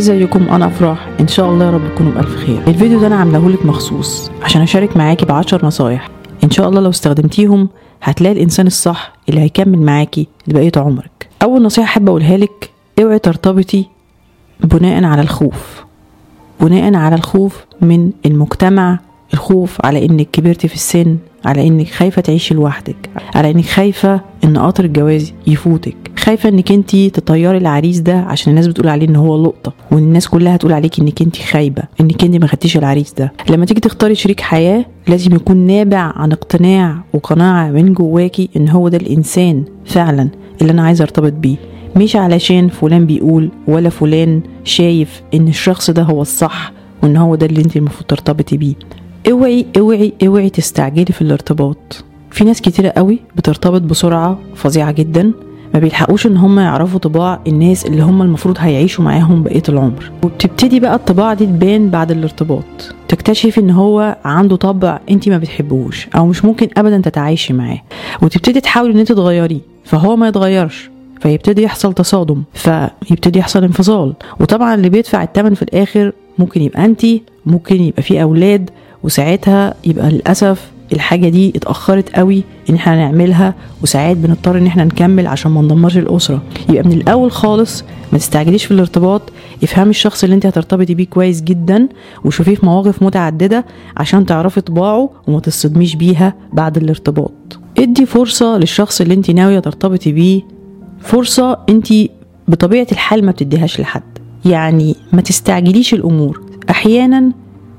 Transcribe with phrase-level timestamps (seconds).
[0.00, 1.08] إزيكم؟ أنا أفراح.
[1.20, 2.62] إن شاء الله يا رب تكونوا بألف خير.
[2.66, 6.08] الفيديو ده أنا عاملهولك مخصوص عشان أشارك معاكي بعشر نصايح.
[6.44, 7.68] إن شاء الله لو استخدمتيهم
[8.02, 11.28] هتلاقي الإنسان الصح اللي هيكمل معاكي لبقية عمرك.
[11.42, 12.70] أول نصيحة أحب أقولها لك
[13.02, 13.84] اوعي ترتبطي
[14.64, 15.84] بناء على الخوف.
[16.60, 18.98] بناء على الخوف من المجتمع
[19.34, 22.96] الخوف على إنك كبرتي في السن على إنك خايفة تعيشي لوحدك
[23.34, 25.96] على إنك خايفة إن قطر الجواز يفوتك.
[26.16, 30.28] خايفة إنك انت تطيري العريس ده عشان الناس بتقول عليه إن هو لقطة وإن الناس
[30.28, 33.32] كلها تقول عليك إنك انت خايبة إنك انت ما خدتيش العريس ده.
[33.50, 38.88] لما تيجي تختاري شريك حياة لازم يكون نابع عن اقتناع وقناعة من جواكي إن هو
[38.88, 40.28] ده الإنسان فعلا
[40.62, 41.56] اللي أنا عايزة أرتبط بيه.
[41.96, 46.72] مش علشان فلان بيقول ولا فلان شايف إن الشخص ده هو الصح
[47.02, 48.74] وإن هو ده اللي انت المفروض ترتبطي بيه.
[49.30, 52.04] اوعي اوعي اوعي تستعجلي في الارتباط.
[52.30, 55.32] في ناس كتيرة قوي بترتبط بسرعة فظيعة جدا.
[55.74, 60.10] ما بيلحقوش إن هم يعرفوا طباع الناس اللي هم المفروض هيعيشوا معاهم بقية العمر.
[60.24, 62.64] وبتبتدي بقى الطباع دي تبان بعد الارتباط.
[63.08, 67.80] تكتشفي إن هو عنده طبع انت ما بتحبوش أو مش ممكن ابدا تتعايشي معاه.
[68.22, 70.90] وتبتدي تحاولي إن انت تغيريه فهو ما يتغيرش.
[71.20, 74.14] فيبتدي يحصل تصادم فيبتدي يحصل انفصال.
[74.40, 77.06] وطبعا اللي بيدفع الثمن في الآخر ممكن يبقى انت
[77.46, 78.70] ممكن يبقى في أولاد.
[79.02, 85.26] وساعتها يبقى للأسف الحاجة دي اتأخرت قوي إن إحنا نعملها وساعات بنضطر إن إحنا نكمل
[85.26, 86.42] عشان ما ندمرش الأسرة.
[86.68, 89.22] يبقى من الأول خالص ما تستعجليش في الارتباط
[89.62, 91.88] افهمي الشخص اللي انت هترتبطي بيه كويس جدا
[92.24, 93.64] وشوفيه في مواقف متعددة
[93.96, 97.32] عشان تعرفي طباعه وما تصدميش بيها بعد الارتباط.
[97.78, 100.42] ادي فرصة للشخص اللي انت ناوية ترتبطي بيه
[101.00, 101.88] فرصة انت
[102.48, 104.02] بطبيعة الحال ما بتديهاش لحد.
[104.44, 106.42] يعني ما تستعجليش الأمور.
[106.70, 107.32] أحيانا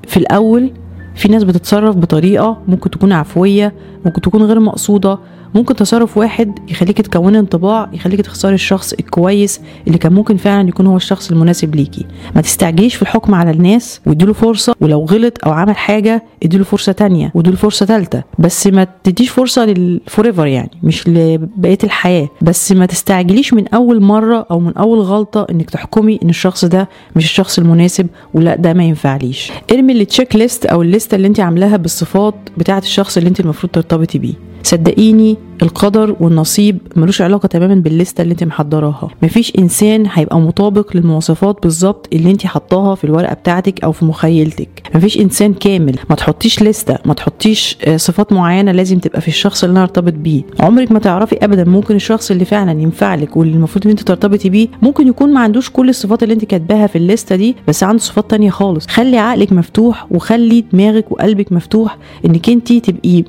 [0.08, 0.70] في الأول
[1.14, 3.74] في ناس بتتصرف بطريقة ممكن تكون عفوية
[4.04, 5.18] ممكن تكون غير مقصودة.
[5.54, 10.86] ممكن تصرف واحد يخليك تكوني انطباع يخليك تختاري الشخص الكويس اللي كان ممكن فعلا يكون
[10.86, 12.06] هو الشخص المناسب ليكي.
[12.34, 16.92] ما تستعجليش في الحكم على الناس واديله فرصة ولو غلط أو عمل حاجة اديله فرصة
[16.92, 18.22] تانية واديله فرصة تالتة.
[18.38, 22.28] بس ما تديش فرصة لل forever يعني مش لبقية الحياة.
[22.42, 26.88] بس ما تستعجليش من أول مرة أو من أول غلطة إنك تحكمي إن الشخص ده
[27.16, 29.52] مش الشخص المناسب ولا ده ما ينفعليش.
[29.72, 34.18] ارمي ال checklist أو الليستة اللي انت عاملاها بالصفات بتاعة الشخص اللي انت المفروض ترتبطي
[34.18, 34.51] بيه.
[34.62, 39.08] صدقيني القدر والنصيب ملوش علاقة تماما بالليستة اللي انت محضراها.
[39.22, 44.82] مفيش إنسان هيبقى مطابق للمواصفات بالظبط اللي انت حطاها في الورقة بتاعتك أو في مخيلتك.
[44.94, 45.98] مفيش إنسان كامل.
[46.10, 46.98] ما تحطيش لستة.
[47.04, 50.42] ما تحطيش صفات معينة لازم تبقى في الشخص اللي أنا ارتبط بيه.
[50.60, 54.48] عمرك ما تعرفي ابدا ممكن الشخص اللي فعلا ينفع لك واللي المفروض إن انت ترتبطي
[54.48, 57.98] بيه ممكن يكون ما عندوش كل الصفات اللي انت كاتباها في الليستة دي بس عنده
[58.02, 58.86] صفات تانية خالص.
[58.86, 63.24] خلي عقلك مفتوح وخلي دماغك وقلبك مفتوح إنك انت تبقي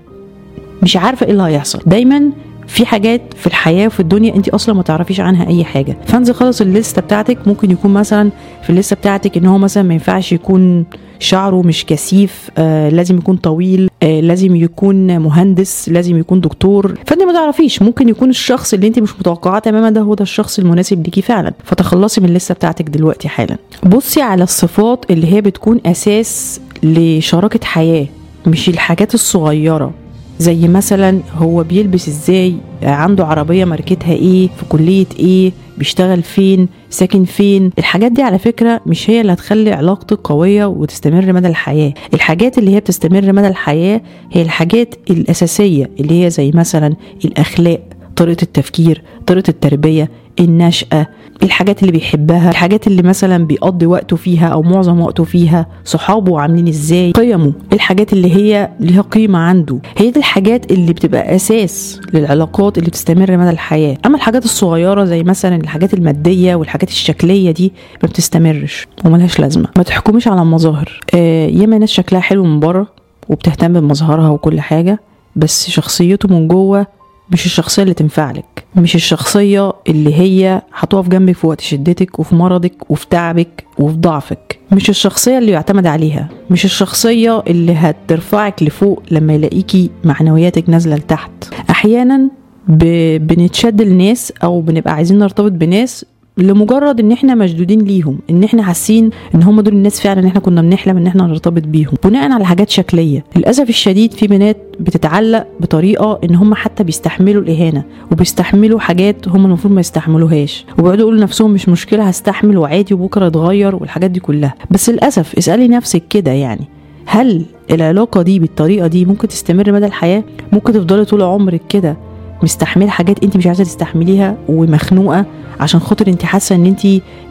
[0.84, 1.80] مش عارفة إيه اللي هيحصل.
[1.86, 2.30] دايما
[2.68, 5.98] في حاجات في الحياة وفي الدنيا انت أصلا ما تعرفيش عنها أي حاجة.
[6.08, 8.32] فانزل خلاص الليستة بتاعتك ممكن يكون مثلا
[8.64, 10.86] في الليستة بتاعتك إن هو مثلا ما ينفعش يكون
[11.20, 16.94] شعره مش كثيف آه لازم يكون طويل آه لازم يكون مهندس لازم يكون دكتور.
[17.06, 20.60] فانت ما تعرفيش ممكن يكون الشخص اللي انت مش متوقعاه تماما ده هو ده الشخص
[20.60, 21.54] المناسب ليكي فعلا.
[21.64, 23.58] فتخلصي من الليستة بتاعتك دلوقتي حالا.
[23.86, 28.06] بصي على الصفات اللي هي بتكون أساس لشراكة حياة
[28.48, 29.94] مش الحاجات الصغيرة.
[30.40, 37.26] زي مثلا هو بيلبس إزاي عنده عربية ماركتها إيه في كلية إيه بيشتغل فين ساكن
[37.26, 37.72] فين.
[37.80, 41.94] الحاجات دي على فكرة مش هي اللي هتخلي علاقتك قوية وتستمر مدى الحياة.
[42.14, 44.02] الحاجات اللي هي بتستمر مدى الحياة
[44.32, 46.96] هي الحاجات الأساسية اللي هي زي مثلا
[47.26, 47.80] الأخلاق
[48.16, 51.08] طريقة التفكير طريقة التربية النشأة
[51.44, 56.68] الحاجات اللي بيحبها الحاجات اللي مثلا بيقضي وقته فيها أو معظم وقته فيها صحابه عاملين
[56.68, 59.80] إزاي قيمه الحاجات اللي هي ليها قيمة عنده.
[59.98, 63.98] هي دي الحاجات اللي بتبقى أساس للعلاقات اللي بتستمر مدى الحياة.
[64.06, 67.74] أما الحاجات الصغيرة زي مثلا الحاجات المادية والحاجات الشكلية دي
[68.04, 69.68] ما بتستمرش وملهاش لازمة.
[69.78, 71.00] ما تحكميش على المظاهر.
[71.16, 72.88] آه ياما ناس شكلها حلو من بره
[73.30, 75.00] وبتهتم بمظهرها وكل حاجة
[75.36, 76.88] بس شخصيته من جوه
[77.34, 82.36] مش الشخصية اللي تنفع لك مش الشخصية اللي هي هتقف جنبك في وقت شدتك وفي
[82.36, 84.60] مرضك وفي تعبك وفي ضعفك.
[84.72, 91.32] مش الشخصية اللي يعتمد عليها مش الشخصية اللي هترفعك لفوق لما يلاقيكي معنوياتك نازلة لتحت.
[91.70, 92.30] أحيانا
[92.68, 92.84] ب...
[93.28, 96.06] بنتشد لناس أو بنبقى عايزين نرتبط بناس
[96.38, 100.62] لمجرد إن إحنا مشدودين ليهم إن إحنا حاسين إن هم دول الناس فعلا إحنا كنا
[100.62, 101.94] بنحلم إن إحنا نرتبط بيهم.
[102.04, 103.24] بناء على حاجات شكلية.
[103.36, 109.74] للأسف الشديد في بنات بتتعلق بطريقة إن هم حتى بيستحملوا الإهانة وبيستحملوا حاجات هم المفروض
[109.74, 110.66] ما يستحملوهاش.
[110.80, 114.54] وبيقعدوا يقولوا لنفسهم مش مشكلة هستحمل وعادي وبكرة اتغير والحاجات دي كلها.
[114.72, 116.66] بس للأسف اسألي نفسك كده يعني
[117.06, 121.98] هل العلاقة دي بالطريقة دي ممكن تستمر مدى الحياة؟ ممكن تفضلي طول عمرك كده
[122.44, 125.26] مستحملة حاجات انت مش عايزة تستحمليها ومخنوقة
[125.60, 126.88] عشان خاطر انت حاسة ان انت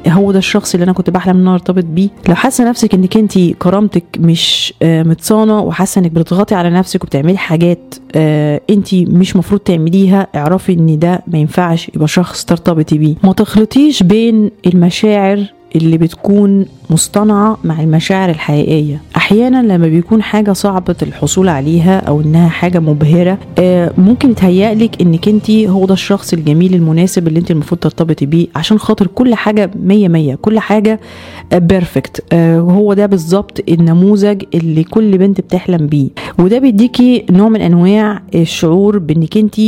[0.08, 2.08] هو ده الشخص اللي أنا كنت بحلم ان أنا ارتبط بيه.
[2.28, 7.38] لو حاسة نفسك انك انت كرامتك مش آه، متصانة وحاسة انك بتضغطي على نفسك وبتعملي
[7.38, 13.14] حاجات آه، انت مش مفروض تعمليها اعرفي ان ده ما ينفعش يبقى شخص ترتبطي بيه.
[13.24, 15.44] ما تخلطيش بين المشاعر
[15.76, 19.00] اللي بتكون مصطنعة مع المشاعر الحقيقية.
[19.22, 25.28] أحيانا لما بيكون حاجة صعبة الحصول عليها أو إنها حاجة مبهرة آه، ممكن يتهيألك إنك
[25.28, 29.70] أنت هو ده الشخص الجميل المناسب اللي أنت المفروض ترتبطي بيه عشان خاطر كل حاجة
[29.82, 31.00] مية مية كل حاجة
[31.52, 36.08] بيرفكت وهو ده بالظبط النموذج اللي كل بنت بتحلم بيه.
[36.38, 39.60] وده بيديكي نوع من أنواع الشعور بإنك أنت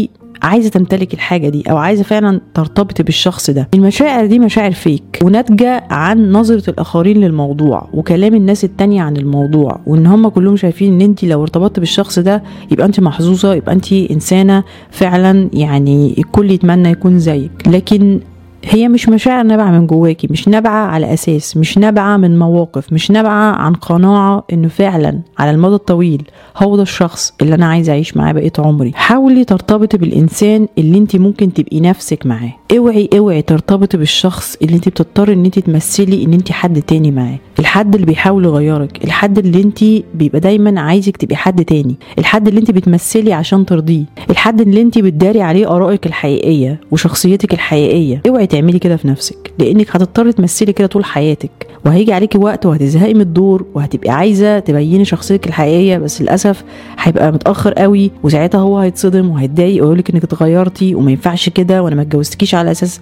[0.44, 3.69] عايزة تمتلك الحاجة دي أو عايزة فعلا ترتبط بالشخص ده.
[3.75, 10.06] المشاعر دي مشاعر فيك وناتجة عن نظرة الآخرين للموضوع وكلام الناس التانية عن الموضوع وإن
[10.06, 14.64] هم كلهم شايفين إن انت لو ارتبطت بالشخص ده يبقى انت محظوظة يبقى انت إنسانة
[14.91, 17.50] فعلا يعني الكل يتمنى يكون زيك.
[17.67, 18.20] لكن
[18.67, 23.11] هي مش مشاعر نابعة من جواكي مش نابعة على أساس مش نابعة من مواقف مش
[23.11, 26.23] نابعة عن قناعة إنه فعلا على المدى الطويل
[26.57, 28.93] هو ده الشخص اللي أنا عايزة أعيش معاه بقية عمري.
[28.95, 32.53] حاولي ترتبطي بالإنسان اللي أنت ممكن تبقي نفسك معاه.
[32.77, 37.39] اوعي اوعي ترتبطي بالشخص اللي أنت بتضطري إن أنت تمثلي إن أنت حد تاني معاه.
[37.59, 39.85] الحد اللي بيحاول يغيرك الحد اللي أنت
[40.15, 41.95] بيبقى دايما عايزك تبقي حد تاني.
[42.19, 44.05] الحد اللي أنت بتمثلي عشان ترضيه.
[44.31, 48.23] الحد اللي أنت بتداري عليه آرائك الحقيقية وشخصيتك الحقيقية.
[48.29, 51.51] اوعي تعملي كده في نفسك لأنك هتضطري تمثلي كده طول حياتك
[51.87, 56.65] وهيجي عليكي وقت وهتزهقي من الدور وهتبقي عايزة تبيني شخصيتك الحقيقية بس للأسف
[56.99, 61.97] هيبقى متأخر قوي وساعتها هو هيتصدم وهيتضايق ويقول لك إنك اتغيرتي وما ينفعش كده وأنا
[61.97, 63.01] ما اتجوزتكيش على أساس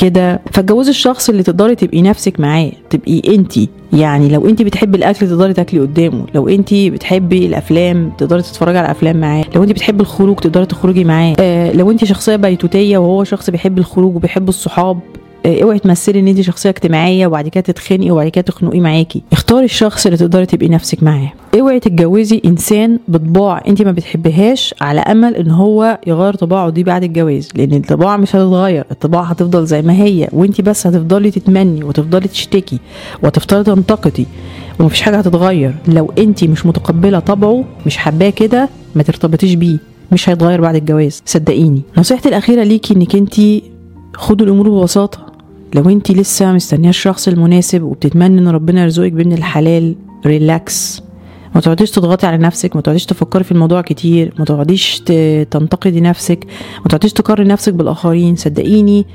[0.00, 3.68] كده فاتجوزي الشخص اللي تقدري تبقي نفسك معاه تبقي انتي.
[3.92, 6.26] يعني لو انت بتحبي الأكل تقدري تاكلي قدامه.
[6.34, 9.44] لو انت بتحبي الأفلام تقدري تتفرجي على الافلام معاه.
[9.54, 11.36] لو انت بتحبي الخروج تقدري تخرجي معاه.
[11.40, 14.98] آه لو انت شخصية بيتوتية وهو شخص بيحب الخروج وبيحب الصحاب.
[15.46, 19.22] اوعي تمثلي ان انت شخصية اجتماعية وبعد كده تتخنقي وبعد كده تخنقي معاكي.
[19.32, 21.32] اختاري الشخص اللي تقدري تبقي نفسك معاه.
[21.60, 27.04] اوعي تتجوزي انسان بطباع انت ما بتحبيهاش على امل ان هو يغير طباعه دي بعد
[27.04, 27.48] الجواز.
[27.54, 32.78] لأن الطباع مش هتتغير الطباع هتفضل زي ما هي وانت بس هتفضلي تتمني وتفضلي تشتكي
[33.22, 34.26] وتفضلي تنتقدي
[34.80, 35.74] ومفيش حاجة هتتغير.
[35.88, 39.78] لو انت مش متقبلة طبعه مش حباه كده ما ترتبطيش بيه.
[40.12, 41.22] مش هيتغير بعد الجواز.
[41.26, 41.82] صدقيني.
[41.98, 43.34] نصيحتي الأخيرة ليكي إنك انت
[44.14, 45.29] خدوا الأمور ببساطة.
[45.74, 49.94] لو انت لسه مستنية الشخص المناسب وبتتمنى ان ربنا يرزقك بابن الحلال
[50.26, 51.02] ريلاكس
[51.54, 55.00] ما تقعديش تضغطي على نفسك ما تقعديش تفكري في الموضوع كتير ما تقعديش
[55.50, 56.46] تنتقدي نفسك
[56.82, 58.36] ما تقعديش تقارني نفسك بالآخرين.
[58.36, 59.06] صدقيني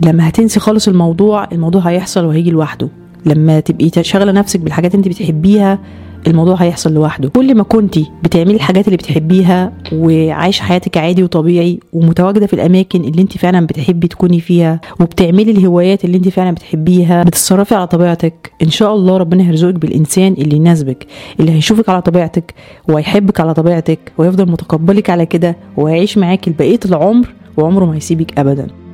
[0.00, 2.88] لما هتنسي خالص الموضوع الموضوع هيحصل وهيجي لوحده.
[3.26, 5.78] لما تبقي شاغلة نفسك بالحاجات انت بتحبيها
[6.26, 7.28] الموضوع هيحصل لوحده.
[7.28, 13.22] كل ما كنتي بتعملي الحاجات اللي بتحبيها وعايشة حياتك عادي وطبيعي ومتواجدة في الأماكن اللي
[13.22, 18.70] انت فعلا بتحبي تكوني فيها وبتعملي الهوايات اللي انت فعلا بتحبيها بتتصرفي على طبيعتك إن
[18.70, 21.06] شاء الله ربنا هيرزقك بالإنسان اللي يناسبك
[21.40, 22.54] اللي هيشوفك على طبيعتك
[22.88, 28.85] وهيحبك على طبيعتك ويفضل متقبلك على كده وهيعيش معاك لبقية العمر وعمره ما هيسيبك ابدا.